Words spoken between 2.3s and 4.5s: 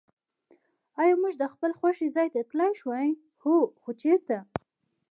ته تللای شوای؟ هو. خو چېرته؟